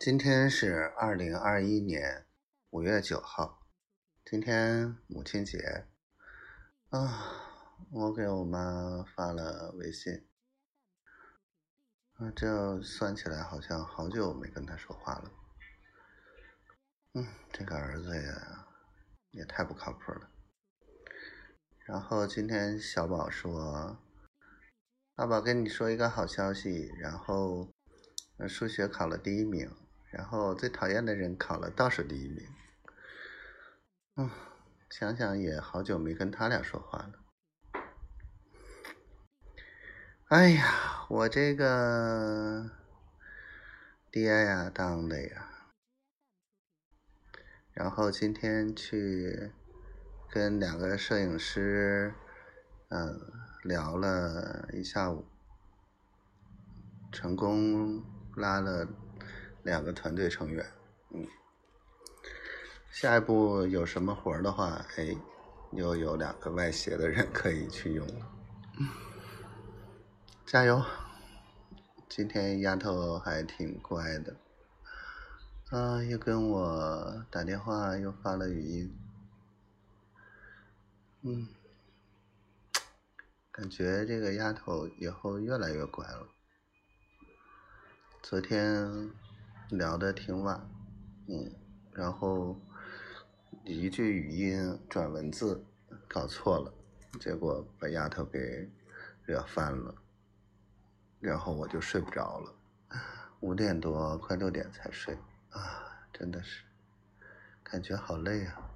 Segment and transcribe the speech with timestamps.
[0.00, 2.24] 今天是二零二一年
[2.70, 3.66] 五月九号，
[4.24, 5.88] 今天母亲节
[6.88, 7.36] 啊！
[7.92, 10.26] 我给我妈发了微信，
[12.14, 15.30] 啊，这算起来好像好久没跟她说话了。
[17.12, 18.68] 嗯，这个儿子呀，
[19.32, 20.30] 也太不靠谱了。
[21.84, 23.98] 然后今天小宝说
[25.14, 27.70] ：“爸爸跟你说一个好消息，然后
[28.48, 29.70] 数学考了第一名。”
[30.10, 32.44] 然后最讨厌的人考了倒数第一名，
[34.16, 34.28] 嗯，
[34.90, 37.12] 想想也好久没跟他俩说话了。
[40.26, 42.70] 哎呀，我这个
[44.10, 45.48] 爹呀当的呀，
[47.72, 49.52] 然后今天去
[50.28, 52.12] 跟两个摄影师，
[52.88, 53.16] 嗯，
[53.62, 55.24] 聊了一下午，
[57.12, 58.04] 成功
[58.34, 58.88] 拉了。
[59.62, 60.66] 两个团队成员，
[61.10, 61.26] 嗯，
[62.90, 65.14] 下一步有什么活的话，哎，
[65.72, 68.26] 又有两个外协的人可以去用了，
[70.46, 70.82] 加油！
[72.08, 74.36] 今天丫头还挺乖的，
[75.70, 78.98] 啊，又跟我打电话，又发了语音，
[81.22, 81.48] 嗯，
[83.52, 86.26] 感觉这个丫头以后越来越乖了。
[88.22, 89.10] 昨天。
[89.70, 90.68] 聊的挺晚，
[91.28, 91.52] 嗯，
[91.92, 92.60] 然后
[93.64, 95.64] 一句语音转文字
[96.08, 96.72] 搞错了，
[97.20, 98.70] 结果把丫头给
[99.24, 99.94] 惹翻了，
[101.20, 102.54] 然后我就睡不着了，
[103.40, 105.16] 五点多快六点才睡，
[105.50, 106.64] 啊，真的是
[107.62, 108.70] 感觉好累啊！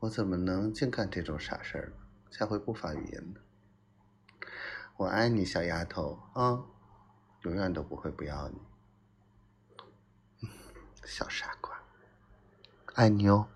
[0.00, 1.96] 我怎么能净干这种傻事儿呢？
[2.30, 3.40] 下回不发语音的，
[4.98, 6.64] 我爱你，小丫头啊！
[7.46, 8.58] 永远都不会不要你，
[11.04, 11.80] 小傻瓜，
[12.94, 13.46] 爱你哦。